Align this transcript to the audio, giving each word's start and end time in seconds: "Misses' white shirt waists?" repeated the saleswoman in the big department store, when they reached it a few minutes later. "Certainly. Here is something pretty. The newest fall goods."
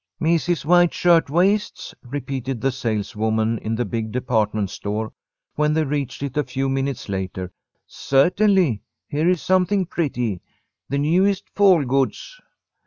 "Misses' 0.19 0.65
white 0.65 0.95
shirt 0.95 1.29
waists?" 1.29 1.93
repeated 2.01 2.59
the 2.59 2.71
saleswoman 2.71 3.59
in 3.59 3.75
the 3.75 3.85
big 3.85 4.11
department 4.11 4.71
store, 4.71 5.13
when 5.53 5.75
they 5.75 5.83
reached 5.83 6.23
it 6.23 6.35
a 6.35 6.43
few 6.43 6.67
minutes 6.67 7.07
later. 7.07 7.51
"Certainly. 7.85 8.81
Here 9.07 9.29
is 9.29 9.43
something 9.43 9.85
pretty. 9.85 10.41
The 10.89 10.97
newest 10.97 11.51
fall 11.51 11.85
goods." 11.85 12.41